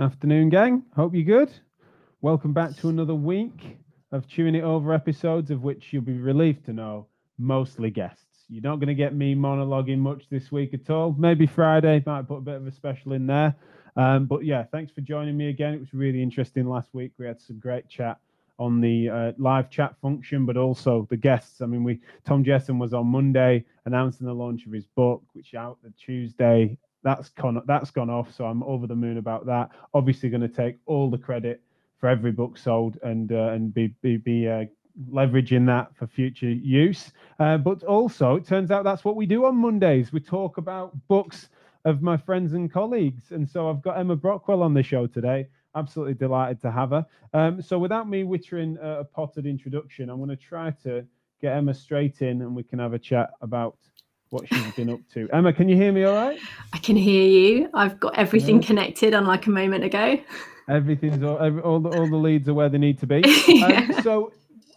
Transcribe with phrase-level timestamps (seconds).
[0.00, 0.84] Afternoon, gang.
[0.94, 1.52] Hope you're good.
[2.20, 3.78] Welcome back to another week
[4.12, 8.44] of Chewing It Over episodes, of which you'll be relieved to know mostly guests.
[8.48, 11.16] You're not going to get me monologuing much this week at all.
[11.18, 13.56] Maybe Friday, might put a bit of a special in there.
[13.96, 15.74] Um, but yeah, thanks for joining me again.
[15.74, 17.10] It was really interesting last week.
[17.18, 18.18] We had some great chat
[18.60, 21.60] on the uh, live chat function, but also the guests.
[21.60, 25.54] I mean, we Tom Jessen was on Monday announcing the launch of his book, which
[25.54, 26.78] out the Tuesday.
[27.08, 29.70] That's gone that's gone off, so I'm over the moon about that.
[29.94, 31.62] Obviously, going to take all the credit
[31.98, 34.66] for every book sold and uh, and be be, be uh,
[35.10, 37.12] leveraging that for future use.
[37.38, 40.12] Uh, but also, it turns out that's what we do on Mondays.
[40.12, 41.48] We talk about books
[41.86, 45.48] of my friends and colleagues, and so I've got Emma Brockwell on the show today
[45.74, 47.06] absolutely delighted to have her.
[47.32, 51.06] Um, so without me wittering a potted introduction, I'm going to try to
[51.40, 53.78] get Emma straight in and we can have a chat about
[54.30, 55.28] what she's been up to.
[55.32, 56.38] Emma, can you hear me all right?
[56.72, 57.70] I can hear you.
[57.74, 58.66] I've got everything yeah.
[58.66, 60.18] connected, unlike a moment ago.
[60.68, 63.22] Everything's all, every, all, the, all the leads are where they need to be.
[63.48, 63.86] yeah.
[63.96, 64.32] um, so,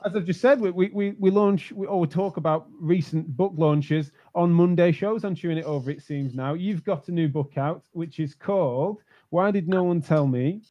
[0.06, 3.54] as I've just said, we, we, we launch we, or we talk about recent book
[3.56, 6.54] launches on Monday shows on Chewing It Over, it seems now.
[6.54, 10.62] You've got a new book out, which is called Why Did No One Tell Me?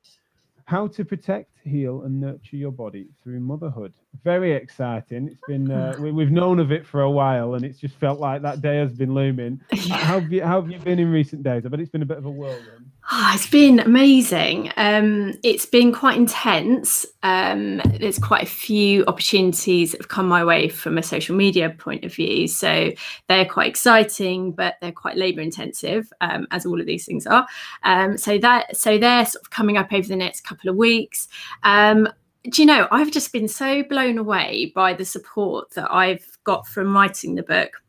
[0.64, 3.92] How to protect, heal, and nurture your body through motherhood.
[4.24, 5.28] Very exciting.
[5.28, 8.20] It's been uh, we, have known of it for a while, and it's just felt
[8.20, 9.60] like that day has been looming.
[9.72, 9.94] Yeah.
[9.96, 11.64] How have you How have you been in recent days?
[11.64, 12.89] I bet it's been a bit of a whirlwind.
[13.12, 14.70] Oh, it's been amazing.
[14.76, 17.04] Um, it's been quite intense.
[17.24, 21.70] Um, there's quite a few opportunities that have come my way from a social media
[21.70, 22.46] point of view.
[22.46, 22.92] So
[23.26, 27.48] they're quite exciting, but they're quite labour intensive, um, as all of these things are.
[27.82, 31.26] Um, so that so they're sort of coming up over the next couple of weeks.
[31.64, 32.08] Um,
[32.44, 36.64] do you know, I've just been so blown away by the support that I've got
[36.64, 37.82] from writing the book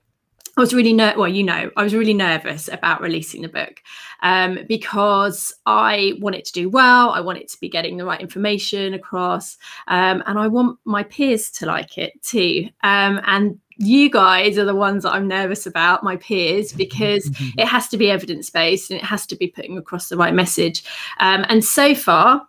[0.58, 3.82] I was really ner- well, you know, I was really nervous about releasing the book
[4.22, 7.12] um, because I want it to do well.
[7.12, 9.58] I want it to be getting the right information across,
[9.88, 12.70] um, and I want my peers to like it too.
[12.84, 17.66] Um, and you guys are the ones that I'm nervous about, my peers, because it
[17.66, 20.84] has to be evidence based and it has to be putting across the right message.
[21.20, 22.48] Um, and so far,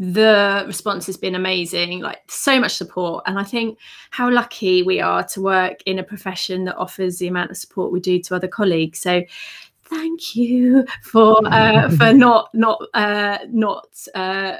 [0.00, 3.22] the response has been amazing like so much support.
[3.26, 3.78] And i think
[4.10, 7.92] how lucky we are to work in a profession that offers the amount of support
[7.92, 8.98] we do to other colleagues.
[8.98, 9.22] So
[9.84, 14.56] thank you for uh, for not not uh, not uh,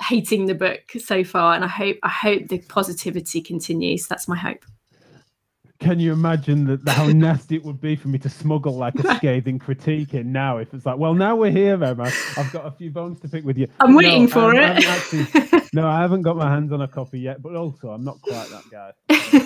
[0.00, 1.54] hating the book so far.
[1.54, 4.06] And i hope i hope the positivity continues.
[4.06, 4.64] That's my hope
[5.84, 9.16] can you imagine that how nasty it would be for me to smuggle like a
[9.16, 10.56] scathing critique in now?
[10.56, 12.10] If it's like, well, now we're here, Emma.
[12.38, 13.68] I've got a few bones to pick with you.
[13.80, 14.86] I'm waiting no, for I, it.
[14.86, 18.18] Actually, no, I haven't got my hands on a copy yet, but also I'm not
[18.22, 18.92] quite that guy.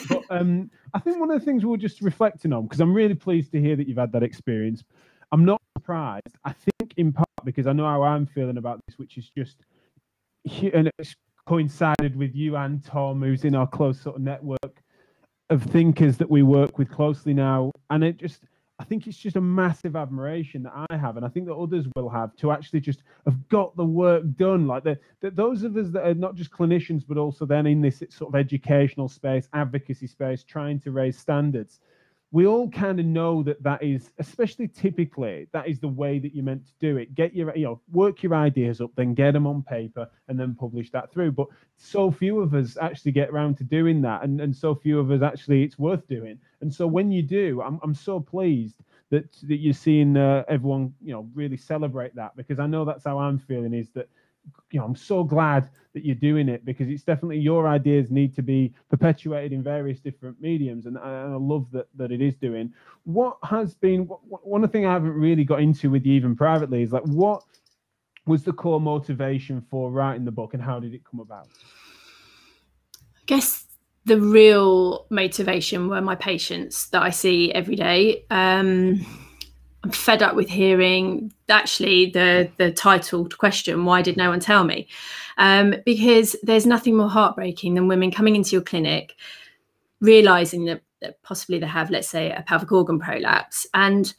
[0.09, 2.95] but um, I think one of the things we are just reflecting on, because I'm
[2.95, 4.85] really pleased to hear that you've had that experience.
[5.33, 6.37] I'm not surprised.
[6.45, 9.57] I think in part because I know how I'm feeling about this, which is just,
[10.73, 11.17] and it's
[11.47, 14.85] coincided with you and Tom, who's in our close sort of network
[15.51, 18.41] of thinkers that we work with closely now, and it just
[18.81, 21.87] I think it's just a massive admiration that I have, and I think that others
[21.97, 24.69] will have to actually just have got the work done.
[24.69, 28.03] Like that those of us that are not just clinicians, but also then in this
[28.11, 31.81] sort of educational space, advocacy space, trying to raise standards
[32.31, 36.35] we all kind of know that that is especially typically that is the way that
[36.35, 37.15] you're meant to do it.
[37.15, 40.55] Get your you know work your ideas up then get them on paper and then
[40.55, 41.33] publish that through.
[41.33, 44.99] But so few of us actually get around to doing that and, and so few
[45.01, 46.39] of us actually it's worth doing.
[46.61, 48.77] And so when you do i'm, I'm so pleased
[49.11, 53.05] that that you're seeing uh, everyone you know really celebrate that because i know that's
[53.05, 54.09] how i'm feeling is that
[54.71, 58.35] you know, I'm so glad that you're doing it because it's definitely your ideas need
[58.37, 62.73] to be perpetuated in various different mediums, and, I love that that it is doing.
[63.05, 66.83] What has been what, one thing I haven't really got into with you even privately
[66.83, 67.43] is like what
[68.27, 71.49] was the core motivation for writing the book, and how did it come about?
[72.95, 73.65] I guess
[74.05, 78.25] the real motivation were my patients that I see every day.
[78.31, 79.05] Um,
[79.85, 84.65] I'm fed up with hearing actually the the titled question why did no one tell
[84.65, 84.89] me
[85.39, 89.15] um, because there's nothing more heartbreaking than women coming into your clinic
[90.01, 94.15] realizing that, that possibly they have let's say a pelvic organ prolapse and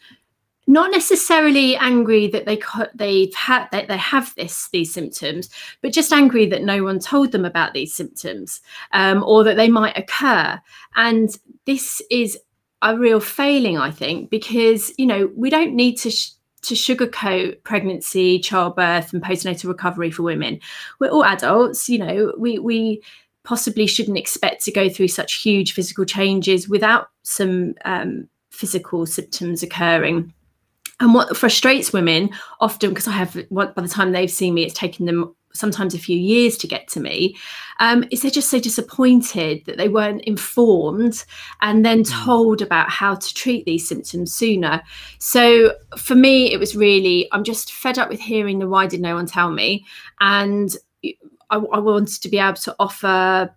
[0.69, 2.61] not necessarily angry that they
[2.94, 5.50] they've had that they have this these symptoms,
[5.81, 8.61] but just angry that no one told them about these symptoms
[8.94, 10.61] um, or that they might occur.
[10.95, 11.35] And
[11.65, 12.38] this is
[12.81, 16.31] a real failing, I think, because you know we don't need to sh-
[16.62, 20.60] to sugarcoat pregnancy, childbirth, and postnatal recovery for women.
[21.00, 22.34] We're all adults, you know.
[22.38, 23.02] We we
[23.44, 29.64] possibly shouldn't expect to go through such huge physical changes without some um, physical symptoms
[29.64, 30.34] occurring.
[31.00, 32.30] And what frustrates women
[32.60, 36.00] often, because I have, by the time they've seen me, it's taken them sometimes a
[36.00, 37.35] few years to get to me,
[37.79, 41.25] um, is they're just so disappointed that they weren't informed
[41.61, 42.25] and then mm.
[42.25, 44.81] told about how to treat these symptoms sooner.
[45.19, 49.01] So for me, it was really, I'm just fed up with hearing the why did
[49.01, 49.85] no one tell me?
[50.19, 50.75] And
[51.50, 53.53] I, I wanted to be able to offer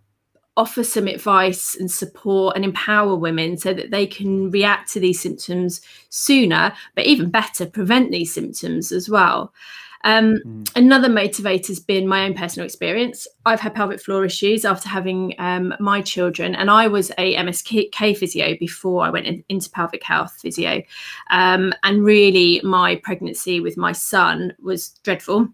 [0.57, 5.21] offer some advice and support and empower women so that they can react to these
[5.21, 9.53] symptoms sooner, but even better, prevent these symptoms as well.
[10.05, 10.77] Um, mm.
[10.77, 13.27] Another motivator has been my own personal experience.
[13.47, 18.17] I've had pelvic floor issues after having um, my children, and I was a MSK
[18.17, 20.83] physio before I went in, into pelvic health physio.
[21.31, 25.49] Um, and really, my pregnancy with my son was dreadful.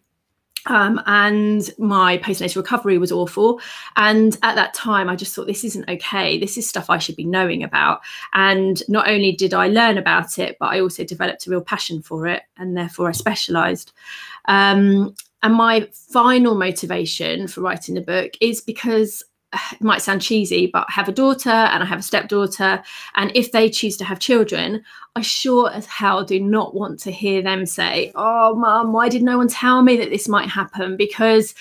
[0.67, 3.61] Um, and my postnatal recovery was awful.
[3.97, 6.39] And at that time, I just thought, this isn't okay.
[6.39, 8.01] This is stuff I should be knowing about.
[8.35, 12.03] And not only did I learn about it, but I also developed a real passion
[12.03, 12.43] for it.
[12.57, 13.93] And therefore, I specialized.
[14.47, 19.23] Um, and my final motivation for writing the book is because
[19.73, 22.83] it might sound cheesy, but I have a daughter and I have a stepdaughter.
[23.15, 24.85] And if they choose to have children,
[25.17, 29.23] I sure as hell do not want to hear them say, Oh, mum, why did
[29.23, 30.97] no one tell me that this might happen?
[30.97, 31.55] Because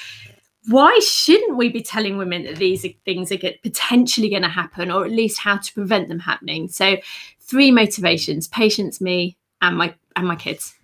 [0.67, 5.05] why shouldn't we be telling women that these things are potentially going to happen, or
[5.05, 6.67] at least how to prevent them happening?
[6.67, 6.97] So,
[7.39, 10.76] three motivations: patients, me, and my and my kids.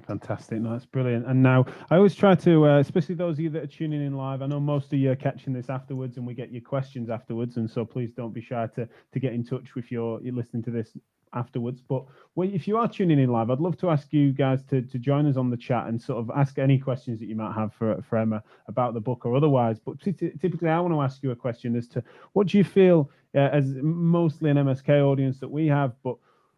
[0.00, 0.60] Fantastic.
[0.60, 1.26] No, that's brilliant.
[1.26, 4.16] And now I always try to, uh, especially those of you that are tuning in
[4.16, 7.10] live, I know most of you are catching this afterwards and we get your questions
[7.10, 7.56] afterwards.
[7.58, 10.62] And so please don't be shy to, to get in touch with your, you're listening
[10.64, 10.96] to this
[11.34, 11.82] afterwards.
[11.86, 12.04] But
[12.36, 15.26] if you are tuning in live, I'd love to ask you guys to, to join
[15.26, 18.02] us on the chat and sort of ask any questions that you might have for,
[18.08, 19.78] for Emma about the book or otherwise.
[19.78, 22.02] But typically, I want to ask you a question as to
[22.32, 26.16] what do you feel, uh, as mostly an MSK audience that we have, but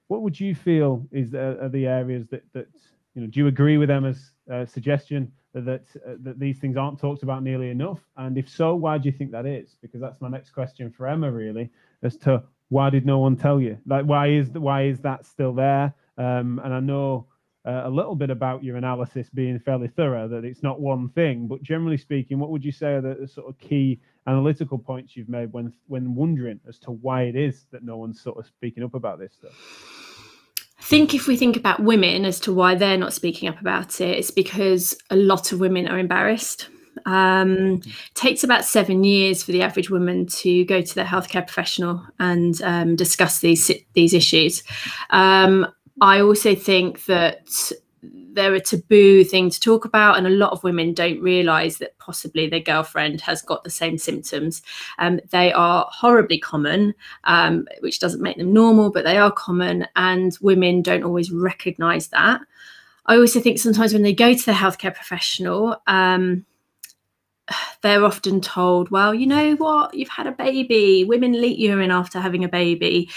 [0.08, 2.68] what would you feel is uh, are the areas that, that
[3.14, 6.98] you know, do you agree with Emma's uh, suggestion that uh, that these things aren't
[6.98, 8.00] talked about nearly enough?
[8.16, 9.76] And if so, why do you think that is?
[9.80, 11.70] Because that's my next question for Emma, really,
[12.02, 13.78] as to why did no one tell you?
[13.86, 15.94] Like, why is why is that still there?
[16.18, 17.26] Um, and I know
[17.66, 21.46] uh, a little bit about your analysis being fairly thorough, that it's not one thing,
[21.46, 25.16] but generally speaking, what would you say are the, the sort of key analytical points
[25.16, 28.46] you've made when when wondering as to why it is that no one's sort of
[28.46, 30.13] speaking up about this stuff?
[30.84, 34.18] Think if we think about women as to why they're not speaking up about it,
[34.18, 36.68] it's because a lot of women are embarrassed.
[37.06, 41.46] Um, it takes about seven years for the average woman to go to their healthcare
[41.46, 44.62] professional and um, discuss these these issues.
[45.08, 45.66] Um,
[46.02, 47.72] I also think that
[48.32, 51.98] they're a taboo thing to talk about, and a lot of women don't realise that
[51.98, 54.62] possibly their girlfriend has got the same symptoms.
[54.98, 59.86] Um, they are horribly common, um, which doesn't make them normal, but they are common,
[59.96, 62.40] and women don't always recognise that.
[63.06, 66.44] I also think sometimes when they go to the healthcare professional, um,
[67.82, 72.20] they're often told, well, you know what, you've had a baby, women leak urine after
[72.20, 73.10] having a baby.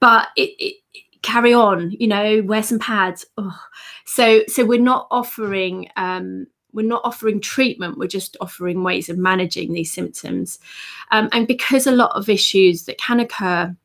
[0.00, 0.81] But it, it
[1.22, 3.24] carry on you know wear some pads.
[4.04, 9.18] So so we're not offering um we're not offering treatment we're just offering ways of
[9.18, 10.58] managing these symptoms.
[11.10, 13.76] Um, and because a lot of issues that can occur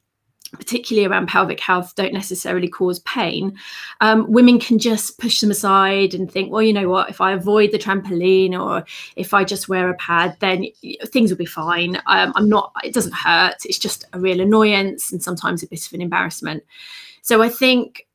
[0.51, 3.58] particularly around pelvic health don't necessarily cause pain.
[4.01, 7.10] Um, women can just push them aside and think well you know what?
[7.10, 8.86] If i avoid the trampoline or
[9.16, 10.66] if i just wear a pad then
[11.08, 11.98] things will be fine.
[12.08, 13.66] Um, i'm not it doesn't hurt.
[13.66, 16.63] It's just a real annoyance and sometimes a bit of an embarrassment.
[17.22, 18.06] So I think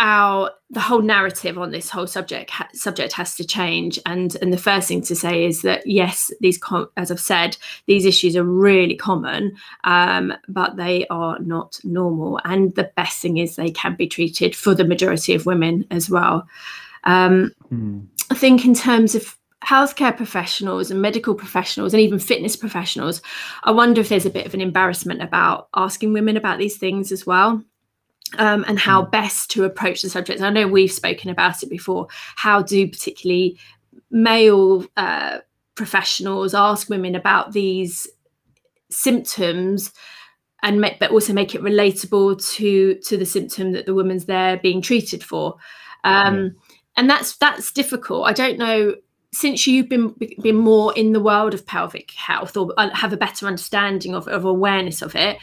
[0.00, 3.98] our the whole narrative on this whole subject ha- subject has to change.
[4.06, 7.56] And and the first thing to say is that yes these com- as i've said
[7.86, 12.40] these issues are really common um, but they are not normal.
[12.44, 16.10] And the best thing is they can be treated for the majority of women as
[16.10, 16.46] well.
[17.04, 18.06] Um, mm.
[18.30, 23.22] i think in terms of healthcare professionals and medical professionals and even fitness professionals
[23.64, 27.12] i wonder if there's a bit of an embarrassment about asking women about these things
[27.12, 27.62] as well
[28.38, 29.10] um, and how mm.
[29.10, 30.40] best to approach the subject.
[30.40, 32.08] I know we've spoken about it before.
[32.36, 33.58] How do particularly
[34.10, 35.38] male uh,
[35.74, 38.08] professionals ask women about these
[38.90, 39.92] symptoms?
[40.64, 44.56] and make, but also make it relatable to to the symptom that the woman's there
[44.56, 45.56] being treated for
[46.02, 46.48] um, yeah.
[46.96, 48.94] and that's that's difficult i don't know
[49.32, 53.16] since you've been been more in the world of pelvic health or uh, have a
[53.16, 55.38] better understanding of, of awareness of it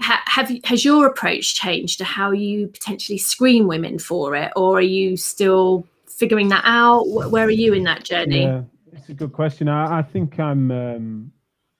[0.00, 4.82] have has your approach changed to how you potentially screen women for it, or are
[4.82, 7.04] you still figuring that out?
[7.04, 8.42] Where are you in that journey?
[8.42, 8.62] Yeah,
[8.92, 9.68] it's a good question.
[9.68, 11.32] I, I think I'm um,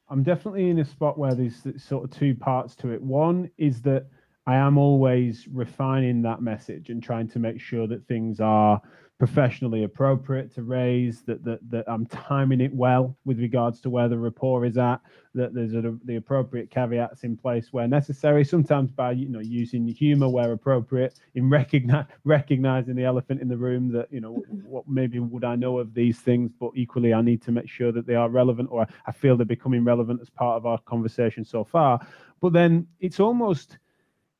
[0.08, 3.02] I'm definitely in a spot where there's sort of two parts to it.
[3.02, 4.06] One is that
[4.46, 8.80] I am always refining that message and trying to make sure that things are
[9.18, 14.08] professionally appropriate to raise, that that, that I'm timing it well with regards to where
[14.08, 15.00] the rapport is at,
[15.34, 19.86] that there's a, the appropriate caveats in place where necessary, sometimes by you know using
[19.88, 24.86] humor where appropriate, in recognize recognizing the elephant in the room that you know what
[24.88, 28.06] maybe would I know of these things, but equally I need to make sure that
[28.06, 31.64] they are relevant or I feel they're becoming relevant as part of our conversation so
[31.64, 31.98] far.
[32.40, 33.78] But then it's almost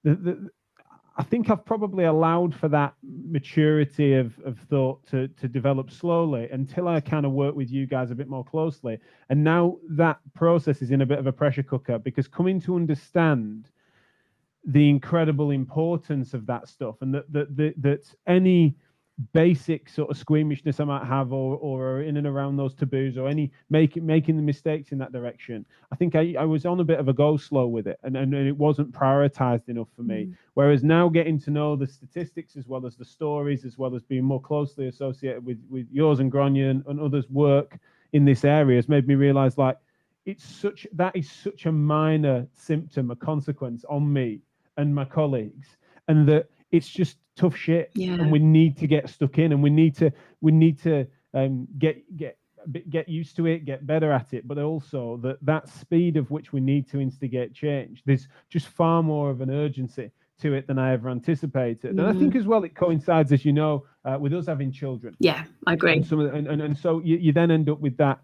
[0.04, 0.50] the, the
[1.18, 6.48] I think I've probably allowed for that maturity of, of thought to, to develop slowly
[6.52, 8.98] until I kind of work with you guys a bit more closely.
[9.28, 12.76] And now that process is in a bit of a pressure cooker because coming to
[12.76, 13.68] understand
[14.64, 18.76] the incredible importance of that stuff and that that that, that any
[19.32, 23.28] basic sort of squeamishness I might have or or in and around those taboos or
[23.28, 25.66] any making making the mistakes in that direction.
[25.90, 28.16] I think I, I was on a bit of a go slow with it and,
[28.16, 30.26] and, and it wasn't prioritized enough for me.
[30.26, 30.36] Mm.
[30.54, 34.02] Whereas now getting to know the statistics as well as the stories, as well as
[34.02, 37.78] being more closely associated with, with yours and Gráinne and, and others' work
[38.12, 39.76] in this area has made me realize like
[40.26, 44.40] it's such that is such a minor symptom, a consequence on me
[44.76, 45.76] and my colleagues.
[46.06, 48.12] And that it's just tough shit yeah.
[48.12, 51.66] and we need to get stuck in and we need to we need to um,
[51.78, 52.36] get get
[52.90, 56.52] get used to it get better at it but also that that speed of which
[56.52, 60.10] we need to instigate change there's just far more of an urgency
[60.40, 61.90] to it than I ever anticipated.
[61.90, 61.98] Mm-hmm.
[61.98, 62.38] And I think mm-hmm.
[62.38, 65.16] as well, it coincides, as you know, uh, with us having children.
[65.18, 65.94] Yeah, I agree.
[65.94, 68.20] And, some, and, and, and so you, you then end up with that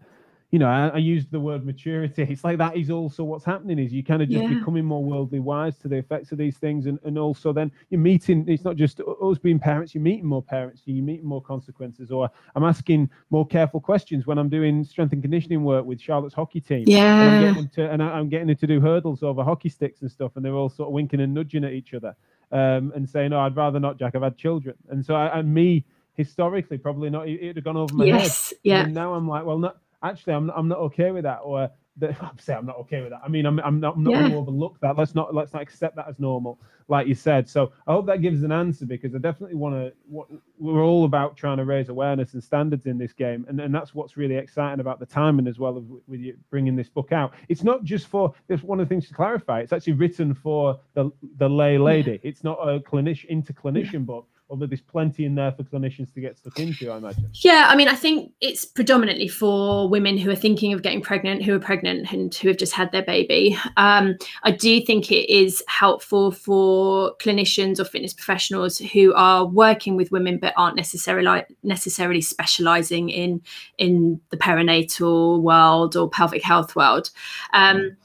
[0.51, 2.23] you know, I, I used the word maturity.
[2.23, 4.53] It's like that is also what's happening is you kind of just yeah.
[4.53, 7.99] becoming more worldly wise to the effects of these things, and, and also then you're
[7.99, 8.45] meeting.
[8.47, 9.95] It's not just us being parents.
[9.95, 10.83] You're meeting more parents.
[10.85, 12.11] You're meeting more consequences.
[12.11, 16.35] Or I'm asking more careful questions when I'm doing strength and conditioning work with Charlotte's
[16.35, 16.85] hockey team.
[16.87, 19.69] Yeah, and I'm getting to, and I, am getting them to do hurdles over hockey
[19.69, 22.15] sticks and stuff, and they're all sort of winking and nudging at each other,
[22.51, 24.15] um, and saying, "No, I'd rather not, Jack.
[24.15, 25.85] I've had children." And so, I, and me
[26.15, 28.59] historically probably not it'd have gone over my yes, head.
[28.63, 28.83] Yeah.
[28.83, 29.77] And now I'm like, well, not
[30.09, 33.11] actually I'm I'm not okay with that, or that I'm saying I'm not okay with
[33.11, 33.21] that.
[33.23, 34.19] I mean, I'm I'm not, I'm not yeah.
[34.19, 34.97] going to overlook that.
[34.97, 37.47] Let's not let's not accept that as normal, like you said.
[37.47, 39.93] So I hope that gives an answer because I definitely want to.
[40.07, 43.73] What we're all about trying to raise awareness and standards in this game, and and
[43.73, 47.11] that's what's really exciting about the timing as well of with you bringing this book
[47.11, 47.33] out.
[47.49, 48.33] It's not just for.
[48.47, 49.61] There's one of the things to clarify.
[49.61, 52.11] It's actually written for the the lay lady.
[52.11, 52.29] Yeah.
[52.29, 53.99] It's not a clinician into clinician yeah.
[53.99, 57.29] book although there's plenty in there for clinicians to get stuck into, I imagine.
[57.33, 61.43] Yeah, I mean, I think it's predominantly for women who are thinking of getting pregnant,
[61.43, 63.57] who are pregnant, and who have just had their baby.
[63.77, 69.95] Um, I do think it is helpful for clinicians or fitness professionals who are working
[69.95, 73.41] with women but aren't necessarily necessarily specialising in
[73.77, 77.09] in the perinatal world or pelvic health world.
[77.53, 77.97] Um,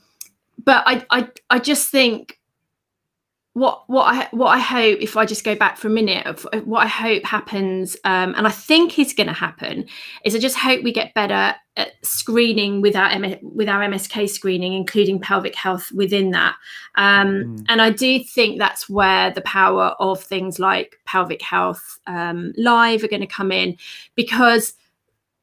[0.64, 2.39] but I, I, I just think
[3.54, 6.46] what what I what I hope if I just go back for a minute of
[6.64, 9.86] what I hope happens um, and I think is going to happen
[10.24, 14.28] is I just hope we get better at screening with our M- with our MSK
[14.30, 16.54] screening including pelvic health within that
[16.94, 17.66] um, mm.
[17.68, 23.02] and I do think that's where the power of things like pelvic health um, live
[23.02, 23.76] are going to come in
[24.14, 24.74] because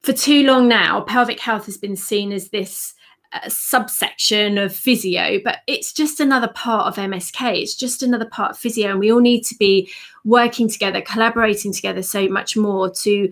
[0.02, 2.94] for too long now pelvic health has been seen as this
[3.34, 7.62] a subsection of physio, but it's just another part of MSK.
[7.62, 9.90] It's just another part of physio, and we all need to be
[10.24, 13.32] working together, collaborating together so much more to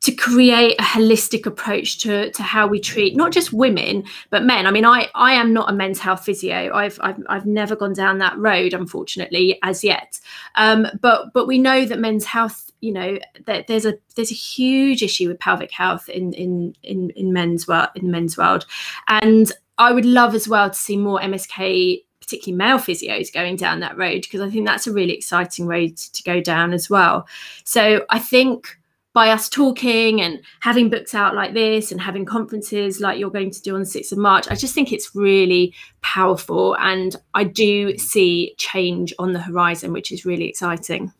[0.00, 4.66] to create a holistic approach to, to how we treat not just women but men.
[4.66, 6.72] I mean, I I am not a men's health physio.
[6.74, 10.20] I've I've, I've never gone down that road, unfortunately, as yet.
[10.54, 14.34] Um, but but we know that men's health, you know, that there's a there's a
[14.34, 18.66] huge issue with pelvic health in in in, in men's world in men's world,
[19.08, 23.80] and I would love as well to see more MSK particularly male physios going down
[23.80, 27.26] that road because I think that's a really exciting road to go down as well.
[27.64, 28.78] So I think
[29.12, 33.50] by us talking and having books out like this and having conferences like you're going
[33.50, 36.76] to do on the 6th of March, I just think it's really powerful.
[36.76, 41.12] And I do see change on the horizon, which is really exciting.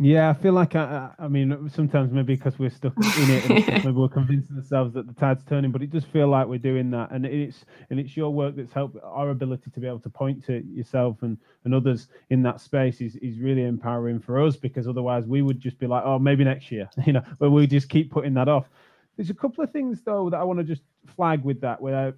[0.00, 3.66] Yeah, I feel like I, I mean, sometimes maybe because we're stuck in it, and
[3.84, 5.72] maybe we're convincing ourselves that the tide's turning.
[5.72, 8.72] But it does feel like we're doing that, and it's and it's your work that's
[8.72, 12.60] helped our ability to be able to point to yourself and and others in that
[12.60, 16.20] space is is really empowering for us because otherwise we would just be like, oh,
[16.20, 18.70] maybe next year, you know, but we just keep putting that off.
[19.16, 20.82] There's a couple of things though that I want to just
[21.16, 22.14] flag with that, where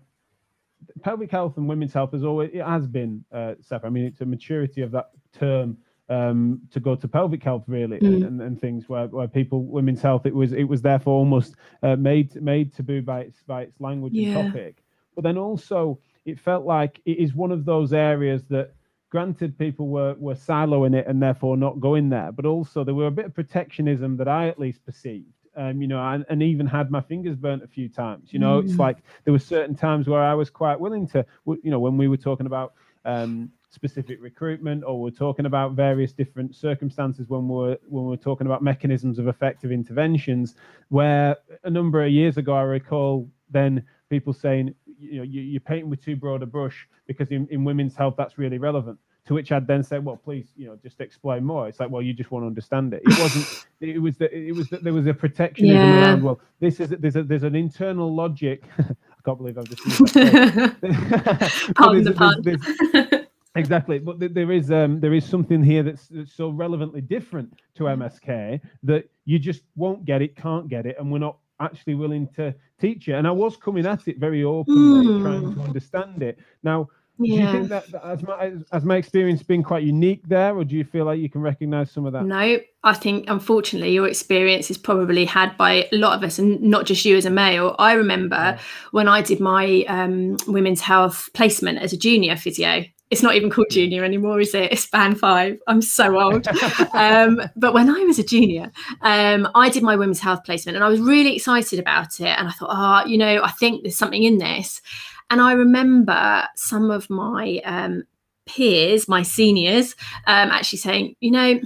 [1.02, 3.88] pelvic health and women's health has always it has been uh, separate.
[3.88, 5.78] I mean, it's a maturity of that term
[6.10, 8.26] um, to go to pelvic health really mm.
[8.26, 11.94] and, and, things where, where people women's health it was it was therefore almost uh,
[11.96, 14.36] made made taboo by its by its language yeah.
[14.36, 14.82] and topic
[15.14, 18.74] but then also it felt like it is one of those areas that
[19.08, 23.06] granted people were were siloing it and therefore not going there but also there were
[23.06, 26.66] a bit of protectionism that i at least perceived um, you know and, and even
[26.66, 28.64] had my fingers burnt a few times you know mm.
[28.64, 31.96] it's like there were certain times where i was quite willing to you know when
[31.96, 32.74] we were talking about
[33.04, 38.46] um, specific recruitment or we're talking about various different circumstances when we're when we're talking
[38.46, 40.56] about mechanisms of effective interventions
[40.88, 45.60] where a number of years ago i recall then people saying you know you, are
[45.60, 49.34] painting with too broad a brush because in, in women's health that's really relevant to
[49.34, 51.68] which I'd then say, well, please, you know, just explain more.
[51.68, 53.02] It's like, well, you just want to understand it.
[53.04, 53.66] It wasn't.
[53.80, 54.32] it was that.
[54.32, 56.02] It was that there was a protectionism yeah.
[56.02, 56.22] around.
[56.22, 58.64] Well, this is there's a there's an internal logic.
[59.20, 59.82] I can't believe I've just.
[61.74, 63.26] Pardon the pun.
[63.56, 67.84] Exactly, but there is um, there is something here that's, that's, so relevantly different to
[67.84, 72.28] MSK that you just won't get it, can't get it, and we're not actually willing
[72.36, 73.14] to teach it.
[73.14, 75.22] And I was coming at it very openly, mm.
[75.22, 76.38] trying to understand it.
[76.62, 76.88] Now,
[77.20, 77.36] yeah.
[77.36, 80.64] do you think that, that as my as my experience been quite unique there, or
[80.64, 82.24] do you feel like you can recognise some of that?
[82.24, 86.60] No, I think unfortunately your experience is probably had by a lot of us, and
[86.60, 87.76] not just you as a male.
[87.78, 88.58] I remember yeah.
[88.92, 93.50] when I did my um, women's health placement as a junior physio it's not even
[93.50, 94.72] called junior anymore, is it?
[94.72, 95.58] It's band five.
[95.66, 96.46] I'm so old.
[96.94, 98.70] um, but when I was a junior,
[99.02, 102.28] um, I did my women's health placement and I was really excited about it.
[102.28, 104.80] And I thought, oh, you know, I think there's something in this.
[105.30, 108.04] And I remember some of my um,
[108.46, 109.94] peers, my seniors,
[110.26, 111.60] um, actually saying, you know,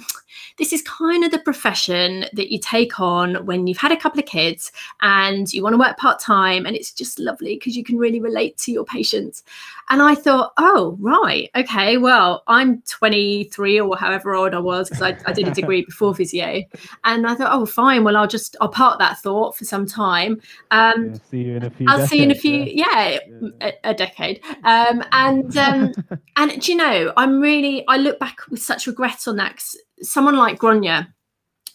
[0.58, 4.20] this is kind of the profession that you take on when you've had a couple
[4.20, 6.66] of kids and you want to work part time.
[6.66, 9.42] And it's just lovely because you can really relate to your patients.
[9.90, 11.50] And I thought, oh, right.
[11.54, 11.98] Okay.
[11.98, 16.14] Well, I'm 23 or however old I was because I, I, did a degree before
[16.14, 16.62] physio.
[17.04, 18.04] And I thought, oh, fine.
[18.04, 20.40] Well, I'll just, I'll park that thought for some time.
[20.70, 23.18] Um, yeah, see you in a few I'll decades, see you in a few, yeah,
[23.40, 23.50] yeah.
[23.60, 24.40] A, a, decade.
[24.64, 25.92] Um, and, um,
[26.36, 29.62] and do you know, I'm really, I look back with such regret on that
[30.02, 31.08] someone like Gráinne,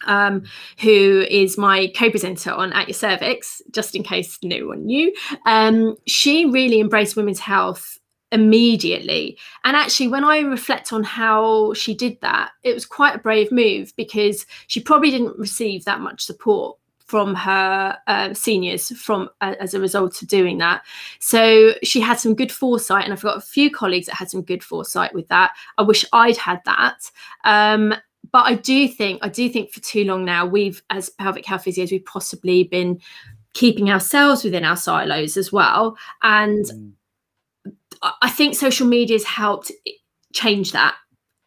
[0.06, 0.44] um,
[0.80, 5.14] who is my co-presenter on At Your Cervix, just in case no one knew,
[5.46, 8.00] um, she really embraced women's health
[8.32, 9.38] immediately.
[9.64, 13.52] And actually, when I reflect on how she did that, it was quite a brave
[13.52, 16.78] move because she probably didn't receive that much support
[17.10, 20.84] from her uh, seniors from uh, as a result of doing that.
[21.18, 24.44] So she had some good foresight, and I've got a few colleagues that had some
[24.44, 25.52] good foresight with that.
[25.80, 27.00] I wish I'd had that.
[27.44, 27.96] Um,
[28.32, 31.66] but I do think I do think for too long now we've as pelvic health
[31.66, 33.00] physios we've possibly been
[33.54, 36.92] keeping ourselves within our silos as well and mm.
[38.22, 39.72] I think social media has helped
[40.34, 40.96] change that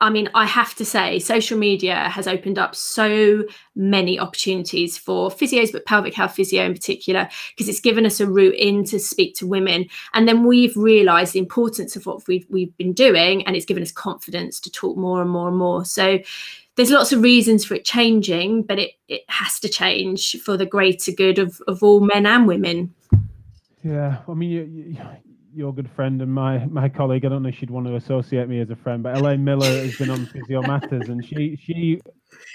[0.03, 3.45] I mean, I have to say, social media has opened up so
[3.77, 8.27] many opportunities for physios, but pelvic health physio in particular, because it's given us a
[8.27, 9.87] route in to speak to women.
[10.13, 13.85] And then we've realized the importance of what we've, we've been doing, and it's given
[13.85, 15.85] us confidence to talk more and more and more.
[15.85, 16.19] So
[16.77, 20.67] there's lots of reasons for it changing, but it, it has to change for the
[20.67, 22.95] greater good of, of all men and women.
[23.83, 24.97] Yeah, I mean, you, you,
[25.55, 27.25] your good friend and my my colleague.
[27.25, 29.67] I don't know if she'd want to associate me as a friend, but Elaine Miller
[29.67, 32.01] has been on Physio Matters, and she she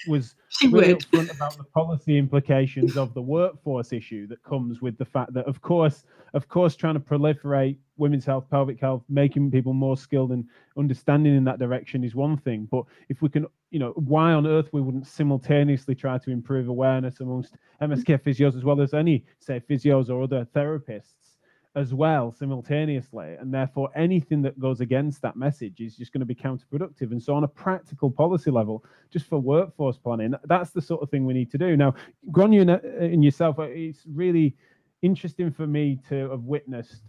[0.08, 4.98] was she really upfront about the policy implications of the workforce issue that comes with
[4.98, 6.04] the fact that, of course,
[6.34, 10.46] of course, trying to proliferate women's health, pelvic health, making people more skilled and
[10.78, 12.68] understanding in that direction is one thing.
[12.70, 16.68] But if we can, you know, why on earth we wouldn't simultaneously try to improve
[16.68, 21.14] awareness amongst MSK physios as well as any, say, physios or other therapists
[21.76, 23.36] as well simultaneously?
[23.40, 27.12] And therefore anything that goes against that message is just going to be counterproductive.
[27.12, 31.10] And so on a practical policy level just for workforce planning that's the sort of
[31.10, 31.78] thing we need to do.
[31.78, 31.94] Now
[32.32, 34.56] Gráinne and yourself uh, it's really
[35.02, 37.04] interesting for me to have witnessed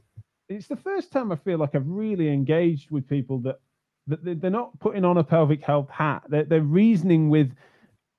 [0.49, 3.61] it's the first time I feel like I've really engaged with people that
[4.07, 7.55] that they're not putting on a pelvic health hat they're, they're reasoning with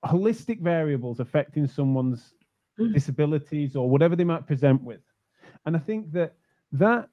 [0.04, 2.34] holistic variables affecting someone's
[2.78, 2.92] mm.
[2.94, 5.00] disabilities or whatever they might present with
[5.66, 6.34] and I think that
[6.72, 7.08] that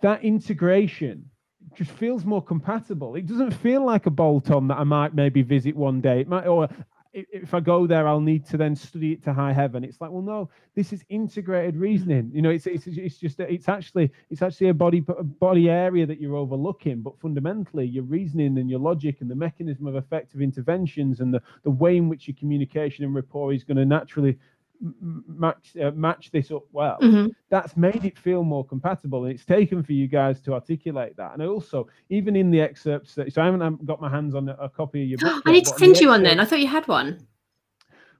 [0.00, 1.28] that integration
[1.74, 3.14] just feels more compatible.
[3.14, 6.20] It doesn't feel like a bolt on that I might maybe visit one day.
[6.20, 6.68] It might, or
[7.12, 9.82] if I go there, I'll need to then study it to high heaven.
[9.82, 12.30] It's like, well, no, this is integrated reasoning.
[12.32, 16.06] You know, it's it's, it's just it's actually it's actually a body a body area
[16.06, 20.40] that you're overlooking, but fundamentally, your reasoning and your logic and the mechanism of effective
[20.40, 24.38] interventions and the the way in which your communication and rapport is going to naturally
[24.80, 27.26] match uh, match this up well mm-hmm.
[27.50, 31.32] that's made it feel more compatible and it's taken for you guys to articulate that
[31.32, 34.68] and also even in the excerpts that, so i haven't got my hands on a,
[34.68, 36.86] copy of your book i need to send you one then i thought you had
[36.86, 37.18] one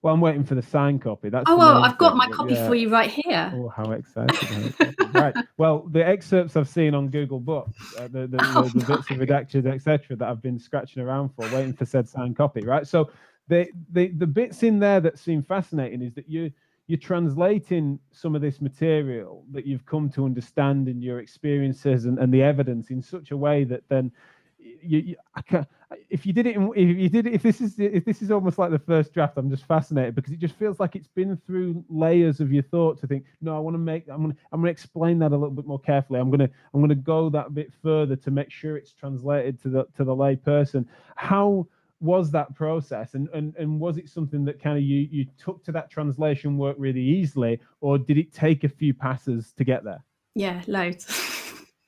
[0.03, 1.29] Well, I'm waiting for the signed copy.
[1.29, 2.69] That's oh well, I've got my but copy yeah.
[2.69, 3.53] for you right here.
[3.53, 4.73] Oh, how exciting!
[5.13, 5.35] right.
[5.57, 9.11] Well, the excerpts I've seen on Google Books, uh, the, the, Oh, the, the bits
[9.11, 12.61] of redactions, etc., that I've been scratching around for, waiting for said signed copy.
[12.61, 12.87] Right.
[12.87, 13.11] So
[13.49, 16.51] the the the bits in there that seem fascinating is that you
[16.87, 22.19] you're translating some of this material that you've come to understand in your experiences and,
[22.19, 24.11] and the evidence in such a way that then
[24.59, 25.67] you, you can
[26.11, 28.31] if you did it in, if you did it if this is if this is
[28.31, 31.37] almost like the first draft i'm just fascinated because it just feels like it's been
[31.47, 34.39] through layers of your thought to think no i want to make i'm going to
[34.53, 36.21] i'm going to explain that a little bit more carefully.
[36.21, 39.61] I'm going to i'm going to go that bit further to make sure it's translated
[39.63, 41.67] to the to the lay person how
[42.01, 43.15] was that process?
[43.15, 46.57] And, and and was it something that kind of you you took to that translation
[46.57, 50.03] work really easily or did it take a few passes to get there?
[50.35, 51.07] Yeah, loads.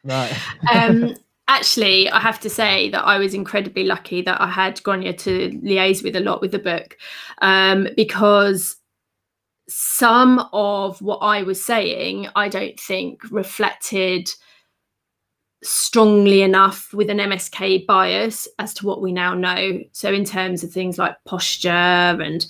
[0.05, 0.37] right.
[0.73, 1.17] Um,
[1.49, 5.51] actually, I have to say that I was incredibly lucky that I had Gráinne to
[5.63, 6.97] liaise with a lot with the book
[7.43, 8.77] um, because
[9.69, 14.29] some of what I was saying, I don't think reflected
[15.63, 19.81] strongly enough with an MSK bias as to what we now know.
[19.93, 22.47] So in terms of things like posture and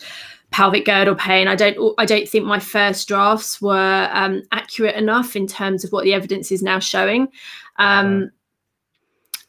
[0.51, 5.37] pelvic girdle pain, I don't I don't think my first drafts were um, accurate enough
[5.37, 7.29] in terms of what the evidence is now showing.
[7.77, 8.31] Um,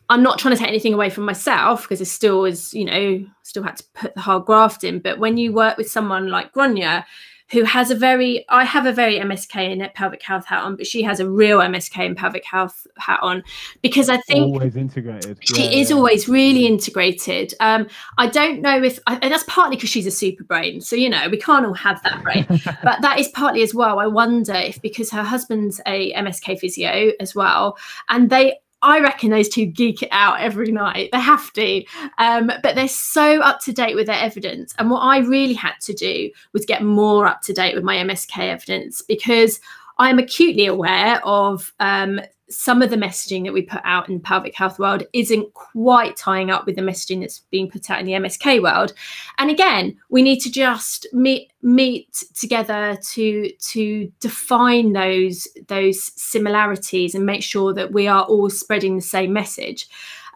[0.09, 3.25] I'm not trying to take anything away from myself because I still is, you know,
[3.43, 4.99] still had to put the hard graft in.
[4.99, 7.05] But when you work with someone like Gráinne,
[7.51, 10.87] who has a very, I have a very MSK and pelvic health hat on, but
[10.87, 13.43] she has a real MSK and pelvic health hat on
[13.81, 15.95] because I think always integrated she Yeah, is yeah.
[15.97, 17.53] always really integrated.
[17.59, 17.87] Um,
[18.17, 20.79] I don't know if, I- and that's partly because she's a super brain.
[20.81, 22.45] So, you know, we can't all have that brain.
[22.83, 23.99] but that is partly as well.
[23.99, 27.77] I wonder if because her husband's a MSK physio as well,
[28.09, 31.09] and they, I reckon those two geek it out every night.
[31.11, 31.83] They have to,
[32.17, 34.73] um, but they're so up to date with their evidence.
[34.79, 37.97] And what I really had to do was get more up to date with my
[37.97, 39.59] MSK evidence because
[39.99, 44.21] I'm acutely aware of um, some of the messaging that we put out in the
[44.21, 48.05] pelvic health world isn't quite tying up with the messaging that's being put out in
[48.05, 48.93] the MSK world.
[49.37, 57.15] And again, we need to just meet meet together to to define those those similarities
[57.15, 59.87] and make sure that we are all spreading the same message.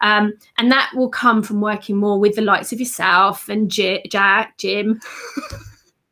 [0.02, 4.04] Um, and that will come from working more with the likes of yourself and J-
[4.10, 5.00] Jack, Jim.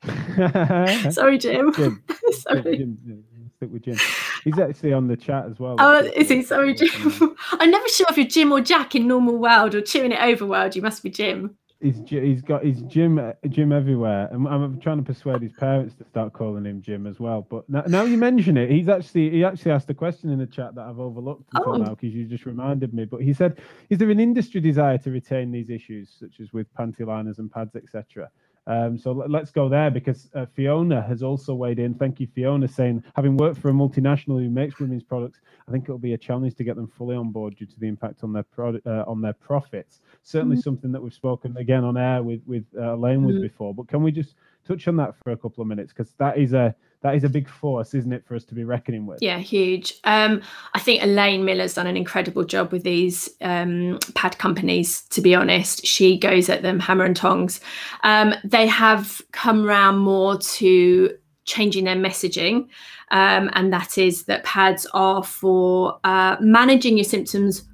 [1.10, 1.72] Sorry, Jim.
[1.72, 2.02] Jim.
[2.32, 2.78] Sorry.
[2.78, 3.24] Jim, Jim,
[3.70, 3.96] With Jim.
[4.44, 5.76] He's actually on the chat as well.
[5.78, 6.42] Oh, is he?
[6.42, 6.90] Sorry, Jim.
[7.52, 10.44] I'm never sure if you're Jim or Jack in normal world or chewing it over
[10.46, 10.76] world.
[10.76, 11.56] You must be Jim.
[11.80, 16.04] He's he's got he's Jim Jim everywhere, and I'm trying to persuade his parents to
[16.04, 17.46] start calling him Jim as well.
[17.50, 20.46] But now, now you mention it, he's actually he actually asked a question in the
[20.46, 21.76] chat that I've overlooked until Oh.
[21.76, 23.04] now because you just reminded me.
[23.04, 23.58] But he said,
[23.90, 27.50] "Is there an industry desire to retain these issues, such as with panty liners and
[27.52, 28.30] pads, etc.?"
[28.66, 31.92] Um, so let- let's go there because uh, Fiona has also weighed in.
[31.94, 35.84] Thank you, Fiona, saying having worked for a multinational who makes women's products, I think
[35.84, 38.32] it'll be a challenge to get them fully on board due to the impact on
[38.32, 40.00] their product uh, on their profits.
[40.22, 43.42] Certainly something that we've spoken again on air with with uh, Elaine with Mm.
[43.42, 43.74] before.
[43.74, 44.34] But can we just
[44.66, 46.74] touch on that for a couple of minutes because that is a
[47.04, 49.18] that is a big force, isn't it, for us to be reckoning with?
[49.20, 49.94] Yeah, huge.
[50.04, 50.40] Um,
[50.72, 55.02] I think Elaine Miller's done an incredible job with these um, pad companies.
[55.10, 57.60] To be honest, she goes at them hammer and tongs.
[58.04, 61.10] Um, they have come round more to
[61.44, 62.68] changing their messaging,
[63.10, 67.68] um, and that is that pads are for uh, managing your symptoms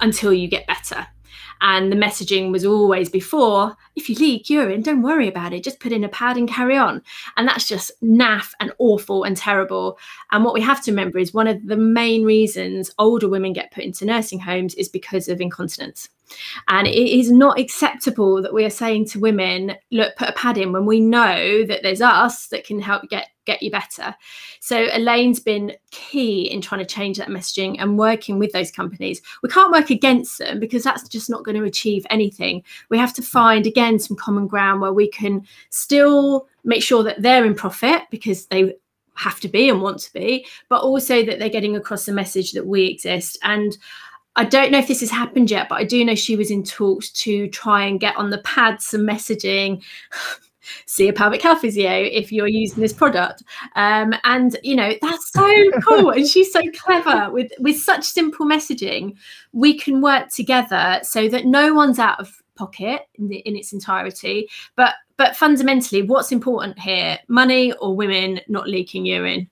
[0.00, 1.06] until you get better.
[1.60, 5.80] And the messaging was always before if you leak urine, don't worry about it, just
[5.80, 7.02] put in a pad and carry on.
[7.36, 9.98] And that's just naff and awful and terrible.
[10.30, 13.72] And what we have to remember is one of the main reasons older women get
[13.72, 16.08] put into nursing homes is because of incontinence.
[16.68, 20.56] And it is not acceptable that we are saying to women, look, put a pad
[20.56, 24.14] in when we know that there's us that can help get get you better.
[24.60, 29.20] So Elaine's been key in trying to change that messaging and working with those companies.
[29.42, 32.62] We can't work against them because that's just not going to achieve anything.
[32.88, 37.22] We have to find again some common ground where we can still make sure that
[37.22, 38.74] they're in profit because they
[39.14, 42.52] have to be and want to be, but also that they're getting across the message
[42.52, 43.38] that we exist.
[43.42, 43.76] And
[44.36, 46.62] I don't know if this has happened yet, but I do know she was in
[46.64, 49.82] talks to try and get on the pad some messaging.
[50.86, 53.42] See a pelvic health physio if you're using this product,
[53.74, 56.10] um, and you know that's so cool.
[56.10, 59.16] and she's so clever with with such simple messaging.
[59.50, 63.72] We can work together so that no one's out of pocket in, the, in its
[63.72, 64.48] entirety.
[64.76, 67.18] But but fundamentally, what's important here?
[67.28, 69.48] Money or women not leaking urine?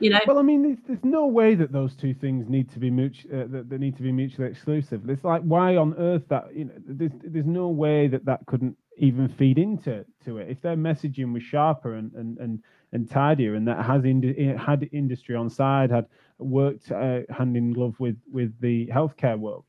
[0.00, 0.20] You know.
[0.26, 2.90] Well, I mean, there's, there's no way that those two things need to be.
[2.90, 5.08] Uh, that, need to be mutually exclusive.
[5.08, 8.76] It's like why on earth that you know there's there's no way that that couldn't
[8.98, 10.50] even feed into to it.
[10.50, 14.88] If their messaging was sharper and and and, and tidier, and that has ind- had
[14.92, 16.06] industry on side, had
[16.38, 19.64] worked uh, hand in glove with with the healthcare world,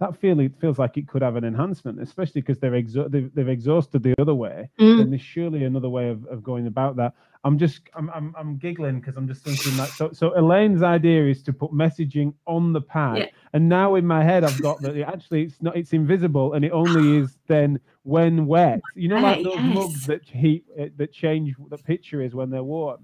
[0.00, 3.48] that feeling feels like it could have an enhancement, especially because they're exo- they've, they've
[3.48, 4.70] exhausted the other way.
[4.78, 4.98] Mm.
[4.98, 7.14] Then there's surely another way of, of going about that.
[7.44, 11.26] I'm just I'm I'm, I'm giggling because I'm just thinking that so so Elaine's idea
[11.26, 13.26] is to put messaging on the pad, Yeah.
[13.52, 16.64] and now in my head I've got that it actually it's not it's invisible and
[16.64, 18.80] it only is then when wet.
[18.94, 19.74] You know, like those yes.
[19.74, 22.98] mugs that heat uh, that change the picture is when they're worn.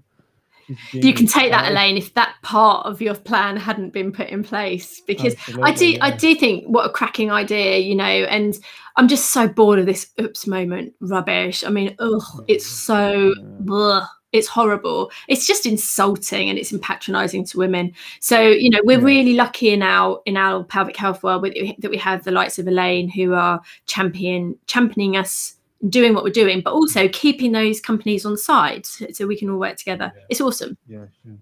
[0.93, 4.43] You can take that, Elaine, if that part of your plan hadn't been put in
[4.43, 5.01] place.
[5.01, 8.03] Because I do, absolutely, I do think what a cracking idea, you know.
[8.05, 8.59] And
[8.97, 11.63] I'm just so bored of this oops moment rubbish.
[11.63, 13.33] I mean, ugh, it's so,
[13.67, 14.05] Yeah.
[14.31, 15.11] it's horrible.
[15.27, 17.93] It's just insulting and it's patronising to women.
[18.19, 19.05] So you know, we're Yeah.
[19.05, 22.59] really lucky in our in our pelvic health world with, that we have the likes
[22.59, 25.54] of Elaine who are champion championing us
[25.89, 29.59] doing what we're doing, but also keeping those companies on side so, we can all
[29.59, 30.11] work together.
[30.15, 30.21] Yeah.
[30.29, 30.77] It's awesome.
[30.87, 31.37] Yeah, sure.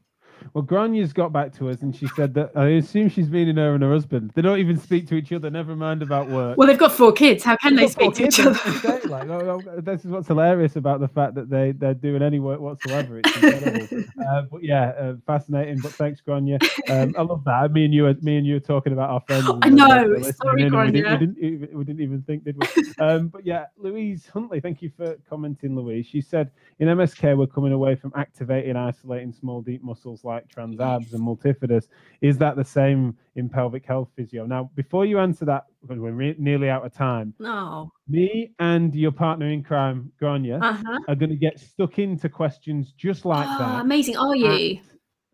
[0.54, 3.74] Well, Gráinne's got back to us and she said that I assume she's meaning her
[3.74, 4.32] and her husband.
[4.36, 6.58] They don't even speak to each other, never mind about work.
[6.58, 7.44] Well, they've got four kids.
[7.44, 8.52] How can they They've speak to each other?
[8.52, 11.72] was gonna say, like, oh, oh, this is what's hilarious about the fact that they
[11.72, 13.20] they're doing any work whatsoever.
[13.20, 14.04] It's incredible.
[14.30, 15.80] uh, but yeah, uh, fascinating.
[15.80, 16.62] But thanks, Gráinne.
[16.88, 17.72] Um, I love that.
[17.72, 19.50] Me and you, are, me and you, are talking about our friends.
[19.64, 22.68] I know, sorry, and we, didn't, we, didn't, even- we didn't even think, did we?
[23.04, 26.06] um, but yeah, Louise Huntley, thank you for commenting, Louise.
[26.06, 30.80] She said in MSK we're coming away from activating, isolating small deep muscles like trans
[30.80, 31.88] abs and multifidus.
[32.22, 34.46] Is that the same in pelvic health physio?
[34.46, 37.92] Now, before you answer that, because we're re- nearly out of time, No.
[38.08, 41.00] me and your partner in crime, Gráinne, Uh-huh.
[41.08, 43.82] are going to get stuck into questions just like Ah, that.
[43.82, 44.18] amazing.
[44.18, 44.80] Are you?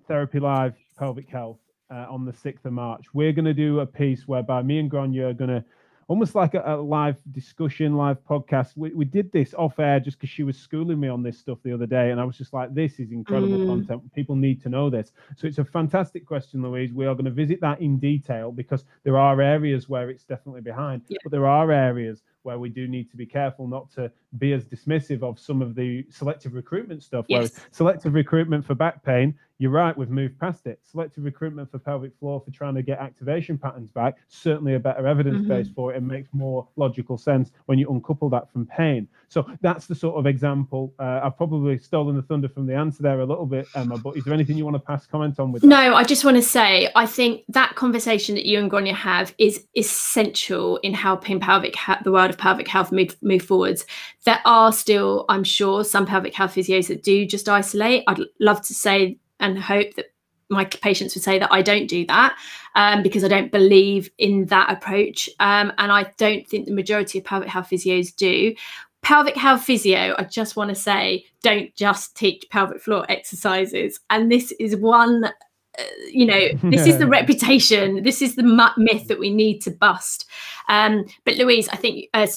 [0.08, 1.60] Therapy Live Pelvic Health
[1.92, 3.06] uh, on the 6th of March.
[3.14, 5.64] We're going to do a piece whereby me and Gráinne are going to
[6.10, 8.76] almost like a, a live discussion, live podcast.
[8.76, 11.60] We, we did this off air just because she was schooling me on this stuff
[11.64, 12.10] the other day.
[12.12, 13.68] And I was just like, this is incredible Mm.
[13.68, 14.14] content.
[14.14, 15.12] People need to know this.
[15.38, 16.92] So it's a fantastic question, Louise.
[16.94, 20.62] We are going to visit that in detail because there are areas where it's definitely
[20.62, 21.18] behind, Yeah.
[21.24, 24.64] but there are areas where we do need to be careful not to be as
[24.66, 27.26] dismissive of some of the selective recruitment stuff.
[27.28, 27.60] Where Yes.
[27.72, 30.80] selective recruitment for back pain, you're right, we've moved past it.
[30.84, 35.06] Selective recruitment for pelvic floor for trying to get activation patterns back, certainly a better
[35.06, 39.06] evidence base for it and makes more logical sense when you uncouple that from pain.
[39.28, 40.94] So that's the sort of example.
[40.98, 44.16] Uh, I've probably stolen the thunder from the answer there a little bit, Emma, but
[44.16, 45.68] is there anything you want to pass comment on with that?
[45.68, 49.36] No, I just want to say I think that conversation that you and Gráinne have
[49.38, 53.86] is essential in helping pelvic he- the world of pelvic health move move forwards.
[54.26, 58.04] There are still, I'm sure, some pelvic health physios that do just isolate.
[58.08, 60.08] I'd love to say and hope that
[60.50, 62.38] my patients would say that I don't do that
[62.76, 67.20] um, because I don't believe in that approach, um, and I don't think the majority
[67.20, 68.56] of pelvic health physios do.
[69.02, 74.32] Pelvic health physio, I just want to say, don't just teach pelvic floor exercises, and
[74.32, 75.30] this is one
[75.78, 78.04] uh, you know this is the reputation.
[78.04, 78.44] This is the
[78.78, 80.26] myth that we need to bust.
[80.68, 82.28] Um but louise i think uh,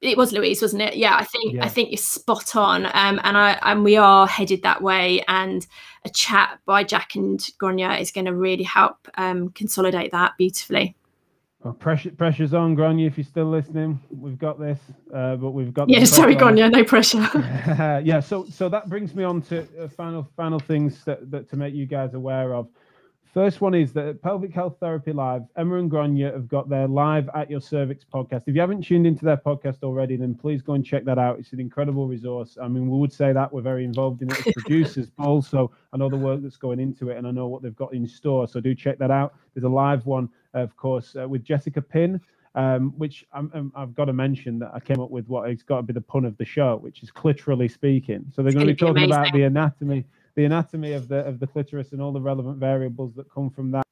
[0.00, 0.96] it was louise wasn't it?
[0.96, 1.64] Yeah i think Yeah.
[1.64, 2.86] i think you're spot on.
[2.86, 5.22] Um and i and we are headed that way.
[5.28, 5.66] And
[6.04, 10.94] a chat by jack and Gráinne is going to really help um consolidate that beautifully
[11.64, 13.98] Well, pressure, pressure's on, Gráinne, if you're still listening.
[14.10, 14.78] We've got this,
[15.12, 15.88] uh, but we've got.
[15.88, 16.36] yeah sorry.
[16.36, 17.18] Gráinne no pressure
[18.04, 21.56] yeah so so that brings me on to uh, final final things that, that to
[21.56, 22.68] make you guys aware of
[23.32, 27.28] first one is that pelvic health therapy live emma and gráinne have got their live
[27.34, 28.42] at your cervix podcast.
[28.46, 31.38] If you haven't tuned into their podcast already then please go and check that out.
[31.38, 32.58] It's an incredible resource.
[32.60, 34.46] I mean we would say that we're very involved in it.
[34.46, 37.46] As producers but also i know the work that's going into it and i know
[37.46, 38.48] what they've got in store.
[38.48, 39.34] So do check that out.
[39.54, 42.20] There's a live one of course uh, with jessica pin
[42.54, 45.62] um, which I'm, I'm, I've got to mention that I came up with what it's
[45.62, 48.24] got to be the pun of the show, which is clitorally speaking.
[48.34, 50.04] So they're going to be talking about the anatomy,
[50.38, 53.72] the anatomy of the of the clitoris and all the relevant variables that come from
[53.72, 53.82] that.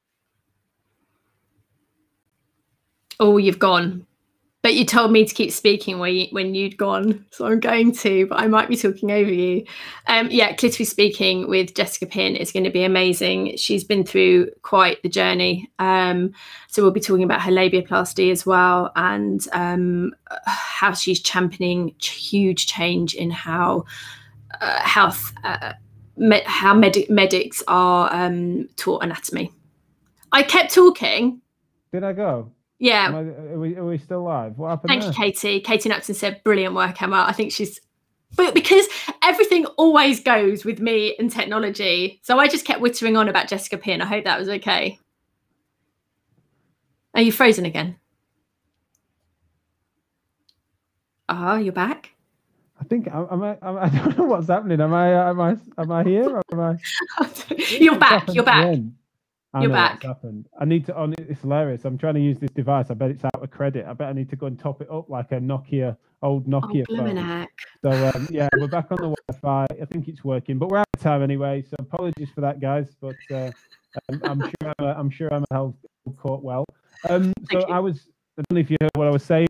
[3.19, 4.07] oh you've gone.
[4.63, 7.91] But you told me to keep speaking when, you, when you'd gone so i'm going
[7.93, 9.65] to but i might be talking over you.
[10.07, 13.57] Um yeah clitoris speaking with jessica pin is going to be amazing.
[13.57, 15.69] She's been through quite the journey.
[15.79, 16.31] Um
[16.69, 20.13] so we'll be talking about her labiaplasty as well and um
[20.45, 23.83] how she's championing huge change in how
[24.61, 25.73] uh, health uh,
[26.17, 29.51] me- how med- medics are um taught anatomy
[30.31, 31.41] i kept talking
[31.91, 32.51] Did I go?
[32.79, 33.19] yeah I,
[33.53, 34.57] are, we, are we still live?
[34.57, 35.11] What happened Thank there?
[35.11, 35.59] you, Katie.
[35.61, 37.25] Katie Napson said, brilliant work, Emma.
[37.27, 37.79] I think she's,
[38.35, 38.85] but because
[39.23, 42.19] everything always goes with me and technology.
[42.23, 44.01] So I just kept wittering on about Jessica Pin.
[44.01, 44.99] I hope that was okay.
[47.15, 47.95] Are you frozen again?
[51.29, 52.11] Oh, you're back.
[52.79, 54.81] I think am I, am I, I don't know what's happening.
[54.81, 57.25] Am I am I am I here or am I?
[57.79, 58.33] you're back.
[58.33, 58.79] You're back.
[59.53, 60.03] I You're back.
[60.03, 60.47] happened.
[60.59, 60.95] I need to.
[60.95, 61.85] On it's hilarious.
[61.85, 62.87] I'm trying to use this device.
[62.89, 63.85] I bet it's out of credit.
[63.87, 66.49] I bet I need to go and top it up like a Nokia old oh,
[66.49, 67.47] Nokia oh, phone.
[67.81, 69.67] So um, yeah, we're back on the Wi-Fi.
[69.81, 71.63] I think it's working, but we're out of time anyway.
[71.63, 72.87] So apologies for that, guys.
[72.99, 73.51] But uh,
[74.09, 75.75] um, I'm sure I'm, I'm sure I'm held
[76.17, 76.65] caught well.
[77.09, 78.09] Um, so I was.
[78.37, 79.47] I don't know if you heard what I was saying.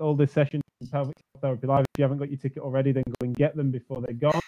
[0.00, 1.82] All this session pelvic therapy live.
[1.94, 4.40] If you haven't got your ticket already, then go and get them before they're gone.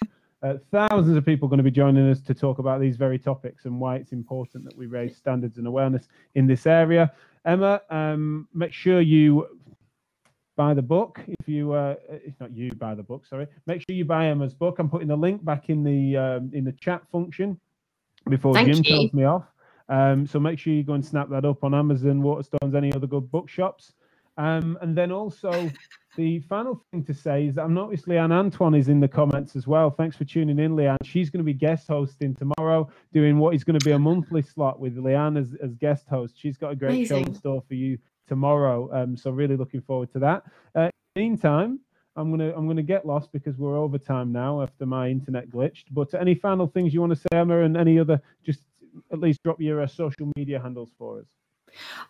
[0.42, 3.18] Uh, thousands of people are going to be joining us to talk about these very
[3.18, 7.10] topics and why it's important that we raise standards and awareness in this area.
[7.44, 9.46] Emma, um, make sure you
[10.56, 11.20] buy the book.
[11.26, 14.54] If you, uh, if not you buy the book, sorry, make sure you buy Emma's
[14.54, 14.78] book.
[14.78, 17.58] I'm putting the link back in the um, in the chat function
[18.28, 18.90] before Thank Jim you.
[18.90, 19.44] tells me off.
[19.88, 23.06] Um, so make sure you go and snap that up on Amazon, Waterstones, any other
[23.06, 23.92] good bookshops.
[24.38, 25.70] Um, and then also
[26.16, 29.56] the final thing to say is that I'm noticed Leanne Antoine is in the comments
[29.56, 29.90] as well.
[29.90, 30.96] Thanks for tuning in, Leanne.
[31.04, 34.42] She's going to be guest hosting tomorrow, doing what is going to be a monthly
[34.42, 36.34] slot with Leanne as, as guest host.
[36.38, 37.24] She's got a great Amazing.
[37.24, 38.90] show in store for you tomorrow.
[38.92, 40.44] Um, so really looking forward to that.
[40.74, 41.80] Uh, meantime,
[42.16, 45.84] I'm gonna I'm gonna get lost because we're over time now after my internet glitched.
[45.90, 48.60] But any final things you want to say, Emma, and any other, just
[49.12, 51.26] at least drop your uh, social media handles for us.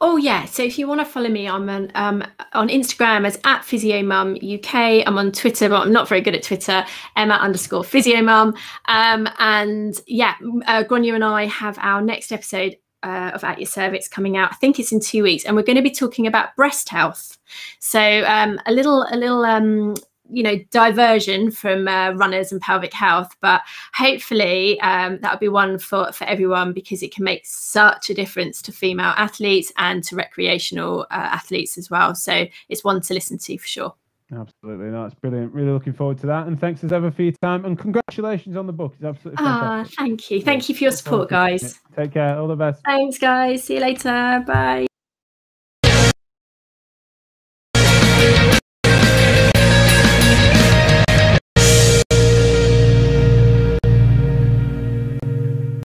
[0.00, 0.44] Oh yeah.
[0.44, 4.58] So if you want to follow me, I'm on, um, on Instagram as at PhysioMum
[4.58, 5.06] UK.
[5.06, 6.84] I'm on Twitter, but I'm not very good at Twitter.
[7.16, 8.56] Emma underscore PhysioMum.
[8.86, 10.34] Um, and yeah,
[10.66, 14.52] uh, Gráinne and I have our next episode uh, of At Your Cervix coming out.
[14.52, 17.38] I think it's in two weeks, and we're going to be talking about breast health.
[17.78, 19.94] So um, a little, a little um,
[20.30, 23.62] you know diversion from uh, runners and pelvic health but
[23.94, 28.14] hopefully um, that would be one for for everyone because it can make such a
[28.14, 33.14] difference to female athletes and to recreational uh, athletes as well so it's one to
[33.14, 33.94] listen to for sure
[34.32, 35.52] Absolutely, no, that's brilliant.
[35.52, 37.64] Really looking forward to that, and thanks as ever for your time.
[37.64, 39.96] And congratulations on the book; it's absolutely fantastic.
[39.98, 41.78] Ah, thank you, thank you for your support, guys.
[41.94, 42.36] Take care.
[42.36, 42.82] All the best.
[42.84, 43.62] Thanks, guys.
[43.62, 44.42] See you later.
[44.44, 44.86] Bye.